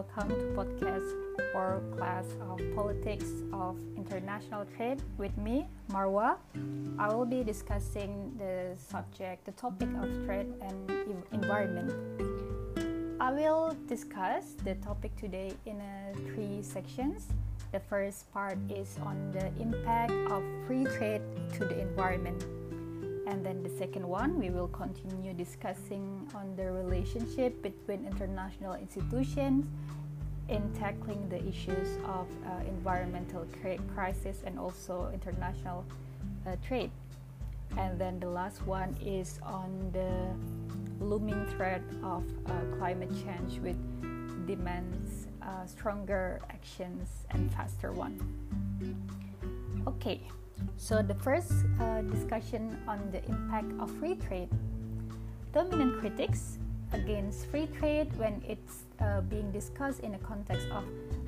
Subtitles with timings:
[0.00, 1.12] welcome to podcast
[1.52, 6.38] for class of politics of international trade with me, Marwa.
[6.98, 10.90] I will be discussing the subject, the topic of trade and
[11.32, 11.92] environment.
[13.20, 17.28] I will discuss the topic today in uh, three sections.
[17.70, 21.20] The first part is on the impact of free trade
[21.58, 22.42] to the environment.
[23.30, 29.66] And then the second one, we will continue discussing on the relationship between international institutions
[30.48, 33.46] in tackling the issues of uh, environmental
[33.94, 35.84] crisis and also international
[36.44, 36.90] uh, trade.
[37.78, 40.10] And then the last one is on the
[41.04, 43.76] looming threat of uh, climate change, which
[44.44, 48.18] demands uh, stronger actions and faster one.
[49.86, 50.20] Okay.
[50.76, 54.48] So, the first uh, discussion on the impact of free trade.
[55.52, 56.58] Dominant critics
[56.92, 60.84] against free trade when it's uh, being discussed in the context of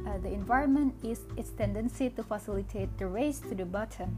[0.07, 4.17] uh, the environment is its tendency to facilitate the race to the bottom,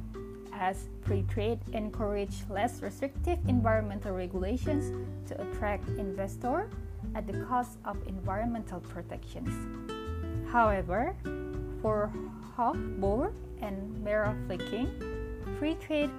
[0.52, 4.92] as free trade encourage less restrictive environmental regulations
[5.26, 6.70] to attract investors
[7.14, 9.50] at the cost of environmental protections.
[10.50, 11.14] However,
[11.82, 12.10] for
[12.56, 14.88] Hofbauer and Merah-Viking,
[15.58, 16.10] free trade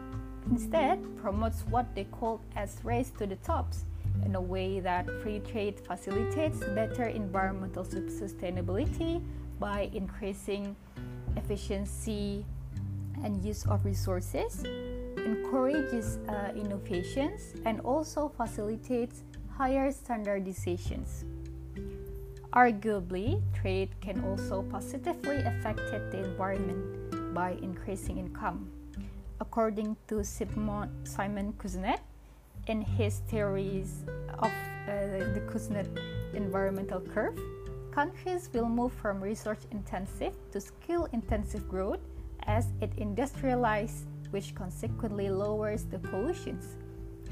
[0.49, 3.85] instead promotes what they call as race to the tops
[4.25, 9.21] in a way that free trade facilitates better environmental sustainability
[9.59, 10.75] by increasing
[11.35, 12.45] efficiency
[13.23, 14.63] and use of resources,
[15.17, 19.23] encourages uh, innovations, and also facilitates
[19.57, 21.23] higher standardizations.
[22.53, 25.79] Arguably, trade can also positively affect
[26.11, 27.04] the environment
[27.35, 28.71] by increasing income.
[29.41, 31.99] According to Simon, Kuznets,
[32.67, 34.05] in his theories
[34.39, 34.49] of
[34.87, 35.91] uh, the Kuznets
[36.33, 37.37] environmental curve,
[37.91, 41.99] countries will move from resource intensive to skill intensive growth
[42.47, 46.65] as it industrializes, which consequently lowers the pollutions.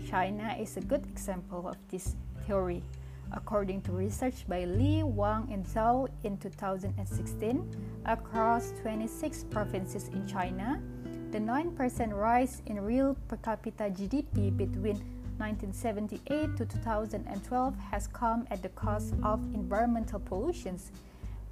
[0.09, 2.83] China is a good example of this theory.
[3.31, 7.69] According to research by Li, Wang, and Zhao in 2016,
[8.05, 10.81] across 26 provinces in China,
[11.31, 14.97] the 9% rise in real per capita GDP between
[15.37, 20.91] 1978 to 2012 has come at the cost of environmental pollutions,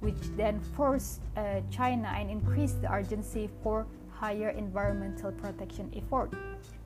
[0.00, 6.30] which then forced uh, China and increased the urgency for higher environmental protection effort.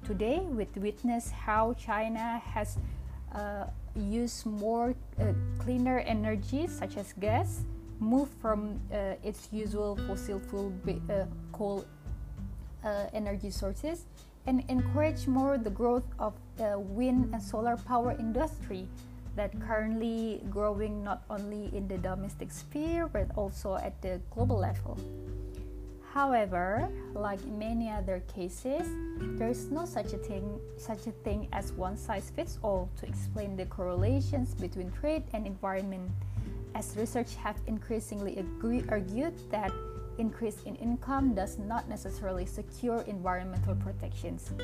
[0.05, 2.79] Today, we witness how China has
[3.35, 7.65] uh, used more uh, cleaner energies such as gas,
[8.01, 11.85] move from uh, its usual fossil fuel uh, coal
[12.85, 14.05] uh, energy sources,
[14.47, 18.89] and encourage more the growth of the wind and solar power industry
[19.35, 24.97] that currently growing not only in the domestic sphere but also at the global level.
[26.17, 28.89] However, like many other cases,
[29.37, 33.07] there is no such a thing such a thing as one size fits all to
[33.07, 36.09] explain the correlations between trade and environment.
[36.75, 39.71] As research have increasingly agree, argued that
[40.17, 44.55] increase in income does not necessarily secure environmental protections.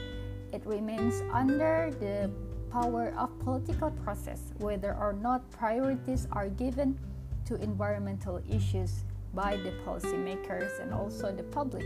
[0.57, 2.31] It remains under the
[2.73, 6.97] power of political process whether or not priorities are given
[7.45, 11.85] to environmental issues by the policymakers and also the public.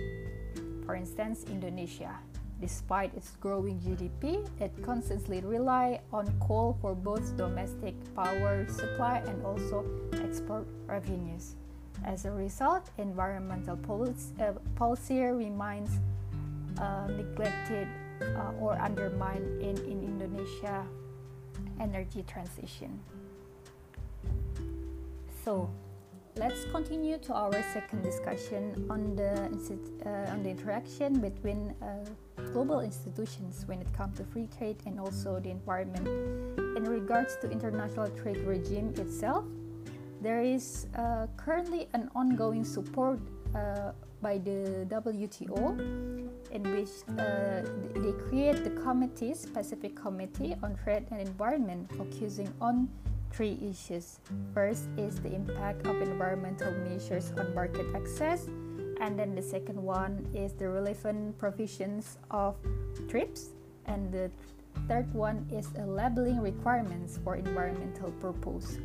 [0.84, 2.14] For instance, Indonesia,
[2.60, 9.44] despite its growing GDP, it constantly relies on coal for both domestic power supply and
[9.44, 9.84] also
[10.22, 11.56] export revenues.
[12.04, 15.90] As a result, environmental policy, uh, policy remains
[16.78, 17.88] uh, neglected
[18.20, 20.84] uh, or undermined in, in Indonesia
[21.80, 23.00] energy transition.
[25.44, 25.70] So,
[26.36, 29.32] let's continue to our second discussion on the
[30.04, 32.04] uh, on the interaction between uh,
[32.52, 36.06] global institutions when it comes to free trade and also the environment.
[36.76, 39.44] In regards to international trade regime itself,
[40.20, 43.18] there is uh, currently an ongoing support
[43.54, 45.78] uh, by the WTO
[46.50, 47.62] in which uh,
[47.94, 52.88] they create the committee, specific committee on trade and environment, focusing on
[53.30, 54.20] three issues.
[54.54, 58.46] First is the impact of environmental measures on market access,
[59.00, 62.56] and then the second one is the relevant provisions of
[63.08, 63.50] TRIPS,
[63.86, 64.30] and the
[64.88, 68.78] third one is a labeling requirements for environmental purpose.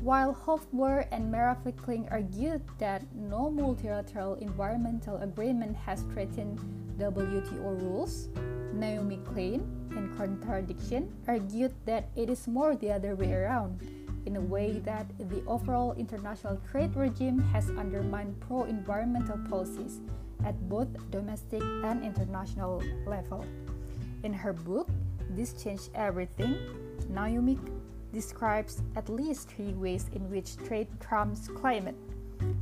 [0.00, 6.60] While Hofbauer and Merah-Viking argued that no multilateral environmental agreement has threatened
[6.98, 8.28] WTO rules,
[8.78, 13.82] Naomi Klein, in contradiction, argued that it is more the other way around.
[14.28, 20.00] in a way that the overall international trade regime has undermined pro environmental policies
[20.44, 23.42] at both domestic and international level.
[24.22, 24.86] In her book,
[25.30, 26.60] This Changes Everything,
[27.08, 27.58] Naomi
[28.12, 31.96] describes at least three ways in which trade trumps climate.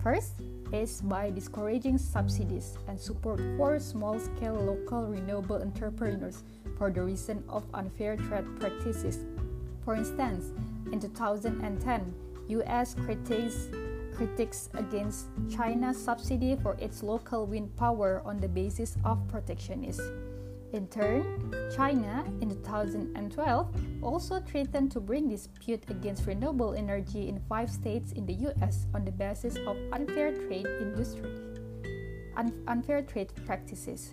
[0.03, 0.35] First
[0.73, 6.43] is by discouraging subsidies and support for small scale local renewable entrepreneurs
[6.79, 9.25] for the reason of unfair trade practices.
[9.85, 10.53] For instance,
[10.93, 12.15] in 2010,
[12.49, 13.69] US critics
[14.17, 20.26] critics against China's subsidy for its local wind power on the basis of protectionism.
[20.77, 21.25] In turn,
[21.75, 23.17] China in 2012
[24.03, 29.07] also threatened to bring dispute against renewable energy in five states in the US on
[29.07, 31.33] the basis of unfair trade industry
[32.37, 34.13] un- unfair trade practices.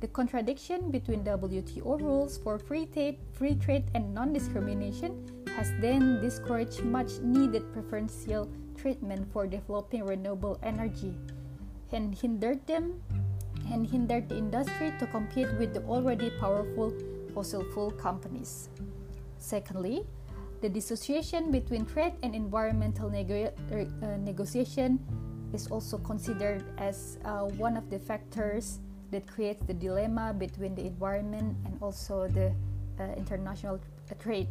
[0.00, 6.84] The contradiction between WTO rules for free trade, free trade and non-discrimination has then discouraged
[6.84, 8.48] much needed preferential
[8.80, 11.14] treatment for developing renewable energy
[11.92, 13.02] and hindered them
[13.72, 16.92] and hindered the industry to compete with the already powerful
[17.34, 18.68] fossil fuel companies.
[19.38, 20.04] Secondly,
[20.60, 24.98] the dissociation between trade and environmental nego- uh, negotiation
[25.52, 28.80] is also considered as uh, one of the factors
[29.10, 32.52] that creates the dilemma between the environment and also the
[32.98, 33.80] uh, international
[34.18, 34.48] trade.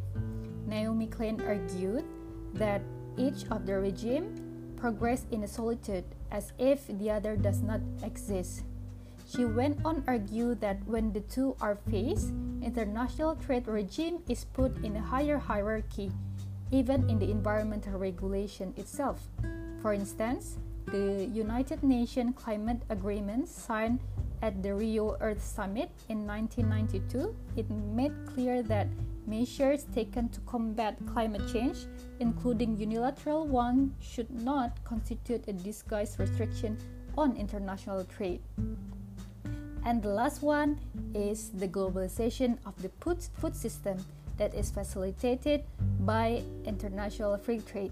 [0.66, 2.06] Naomi Klein argued
[2.54, 2.81] that
[3.18, 4.31] each of the regime
[4.78, 8.64] progress in a solitude as if the other does not exist.
[9.28, 12.32] She went on to argue that when the two are faced,
[12.64, 16.12] international trade regime is put in a higher hierarchy,
[16.72, 19.28] even in the environmental regulation itself.
[19.82, 20.58] For instance,
[20.88, 24.00] the United Nations Climate Agreement signed
[24.42, 28.88] at the Rio Earth Summit in 1992, it made clear that
[29.26, 31.88] measures taken to combat climate change,
[32.20, 36.78] including unilateral ones, should not constitute a disguised restriction
[37.18, 38.40] on international trade.
[39.86, 40.80] And the last one
[41.14, 43.98] is the globalization of the food system
[44.38, 45.64] that is facilitated
[46.02, 47.92] by international free trade.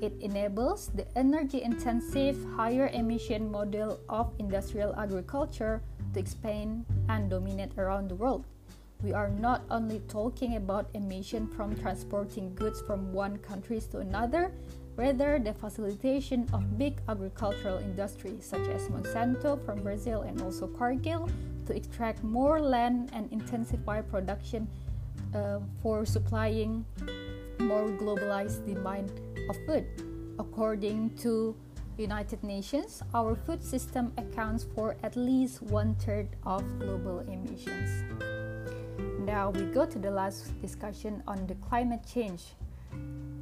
[0.00, 5.82] It enables the energy intensive, higher emission model of industrial agriculture
[6.14, 8.44] to expand and dominate around the world.
[9.02, 14.52] We are not only talking about emission from transporting goods from one country to another,
[14.98, 21.30] rather the facilitation of big agricultural industries such as Monsanto from Brazil and also Cargill
[21.66, 24.66] to extract more land and intensify production
[25.34, 26.84] uh, for supplying
[27.60, 29.08] more globalized demand
[29.48, 29.86] of food.
[30.38, 31.54] According to
[31.96, 38.02] United Nations, our food system accounts for at least one third of global emissions.
[39.20, 42.54] Now we go to the last discussion on the climate change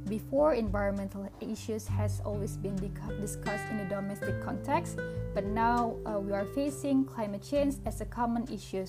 [0.07, 2.75] before environmental issues has always been
[3.21, 4.99] discussed in a domestic context,
[5.33, 8.85] but now uh, we are facing climate change as a common issue,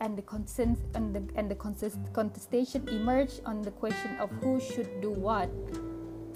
[0.00, 5.00] and the consent and the, and the contestation emerged on the question of who should
[5.00, 5.48] do what.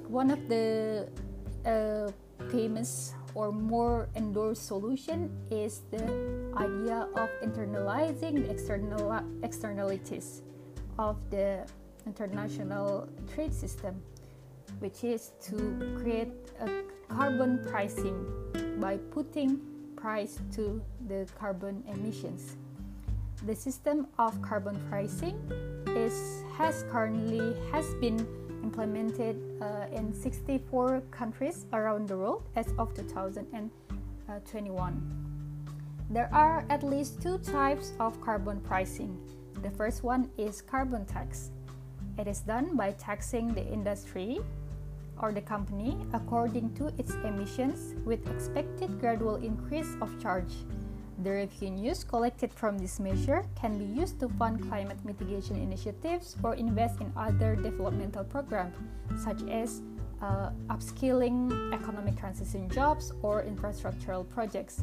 [0.09, 1.09] One of the
[1.67, 2.11] uh,
[2.51, 6.03] famous or more endorsed solution is the
[6.57, 10.43] idea of internalizing the external externalities
[10.99, 11.67] of the
[12.09, 13.95] international trade system,
[14.81, 15.57] which is to
[16.01, 16.69] create a
[17.09, 18.17] carbon pricing
[18.81, 19.61] by putting
[19.97, 22.57] price to the carbon emissions.
[23.47, 25.37] The system of carbon pricing
[25.87, 28.27] is has currently has been
[28.63, 33.71] implemented uh, in 64 countries around the world as of 2021.
[36.11, 39.17] There are at least two types of carbon pricing.
[39.63, 41.51] The first one is carbon tax.
[42.19, 44.41] It is done by taxing the industry
[45.23, 50.53] or the company according to its emissions with expected gradual increase of charge.
[51.23, 56.55] The revenues collected from this measure can be used to fund climate mitigation initiatives or
[56.55, 58.75] invest in other developmental programs
[59.23, 59.83] such as
[60.21, 64.83] uh, upskilling, economic transition jobs, or infrastructural projects.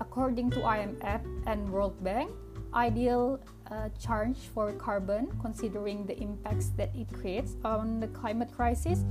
[0.00, 2.30] According to IMF and World Bank,
[2.78, 9.04] ideal uh, charge for carbon, considering the impacts that it creates on the climate crisis,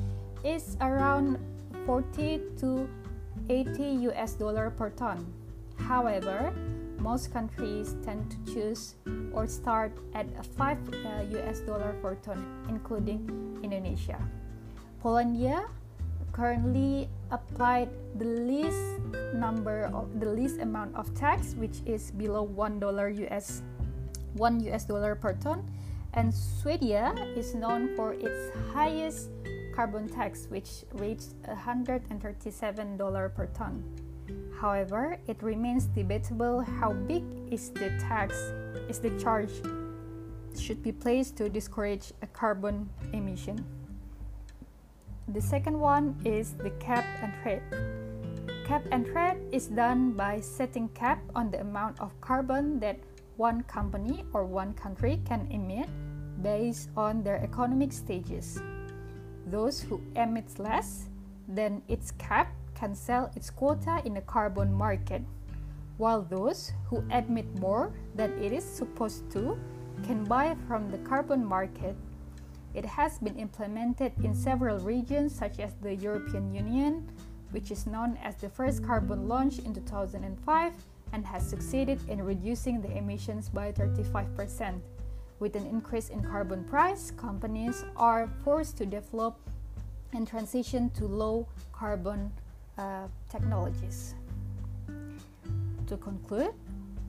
[0.43, 1.37] is around
[1.85, 2.87] 40 to
[3.49, 5.27] 80 US dollar per ton.
[5.75, 6.53] However,
[6.97, 8.95] most countries tend to choose
[9.33, 10.25] or start at
[10.57, 13.27] 5 uh, US dollar per ton, including
[13.61, 14.17] Indonesia.
[15.03, 15.37] Poland
[16.37, 17.89] currently applied
[18.21, 19.01] the least
[19.33, 23.63] number of the least amount of tax, which is below one dollar US
[24.37, 25.65] 1 US dollar per ton,
[26.13, 29.33] and Sweden is known for its highest
[29.73, 33.81] carbon tax, which reached $137 per ton.
[34.61, 38.37] However, it remains debatable how big is the tax
[38.89, 39.53] is the charge
[40.53, 43.76] should be placed to discourage a carbon emission.
[45.27, 47.61] The second one is the cap and trade.
[48.63, 52.95] Cap and trade is done by setting cap on the amount of carbon that
[53.35, 55.89] one company or one country can emit
[56.41, 58.61] based on their economic stages.
[59.47, 61.09] Those who emit less
[61.49, 65.23] than its cap can sell its quota in the carbon market,
[65.97, 69.59] while those who emit more than it is supposed to
[70.03, 71.97] can buy from the carbon market.
[72.77, 77.09] It has been implemented in several regions, such as the European Union,
[77.49, 80.73] which is known as the first carbon launch in 2005
[81.11, 84.79] and has succeeded in reducing the emissions by 35%.
[85.39, 89.39] With an increase in carbon price, companies are forced to develop
[90.13, 92.31] and transition to low carbon
[92.77, 94.13] uh, technologies.
[95.87, 96.53] To conclude,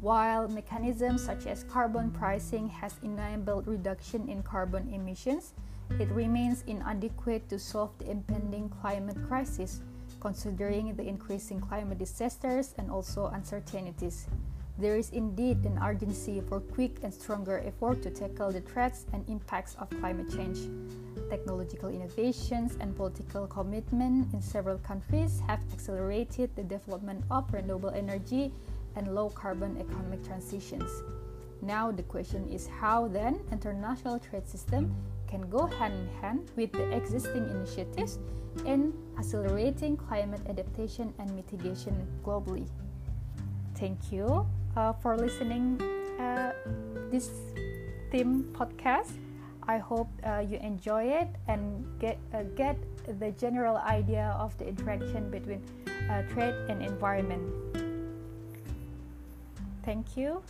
[0.00, 5.54] while mechanisms such as carbon pricing has enabled reduction in carbon emissions,
[5.98, 9.80] it remains inadequate to solve the impending climate crisis,
[10.20, 14.26] considering the increasing climate disasters and also uncertainties.
[14.78, 19.28] There is indeed an urgency for quick and stronger effort to tackle the threats and
[19.28, 20.70] impacts of climate change.
[21.28, 28.52] Technological innovations and political commitment in several countries have accelerated the development of renewable energy
[28.96, 30.90] and low carbon economic transitions.
[31.62, 34.94] Now the question is how then international trade system
[35.26, 38.18] can go hand in hand with the existing initiatives
[38.64, 42.66] in accelerating climate adaptation and mitigation globally.
[43.74, 45.80] Thank you uh, for listening
[46.18, 46.52] uh,
[47.10, 47.30] this
[48.10, 49.12] theme podcast.
[49.68, 52.80] I hope uh, you enjoy it and get uh, get
[53.20, 55.60] the general idea of the interaction between
[56.08, 57.44] uh, trade and environment.
[59.88, 60.42] Thank you.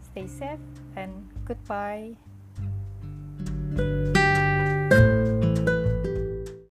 [0.00, 0.58] Stay safe
[0.96, 2.16] and goodbye.